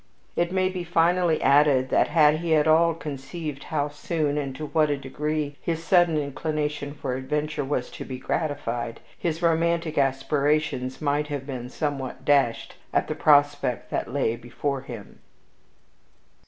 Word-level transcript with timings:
It 0.35 0.51
might 0.51 0.73
be 0.73 0.83
finally 0.83 1.39
added 1.43 1.89
that, 1.89 2.07
had 2.07 2.37
he 2.37 2.55
at 2.55 2.67
all 2.67 2.95
conceived 2.95 3.65
how 3.65 3.87
soon 3.89 4.35
and 4.35 4.55
to 4.55 4.65
what 4.65 4.89
a 4.89 4.97
degree 4.97 5.57
his 5.61 5.83
sudden 5.83 6.17
inclination 6.17 6.95
for 6.95 7.13
adventure 7.13 7.63
was 7.63 7.91
to 7.91 8.03
be 8.03 8.17
gratified, 8.17 8.99
his 9.15 9.43
romantic 9.43 9.99
aspirations 9.99 11.03
might 11.03 11.27
have 11.27 11.45
been 11.45 11.69
somewhat 11.69 12.25
dashed 12.25 12.77
at 12.91 13.07
the 13.09 13.13
prospect 13.13 13.91
that 13.91 14.11
lay 14.11 14.35
before 14.35 14.81
him. 14.81 15.19